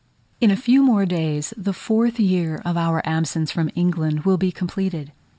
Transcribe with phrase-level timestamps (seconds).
[0.39, 4.51] In a few more days the fourth year of our absence from England will be
[4.51, 5.11] completed.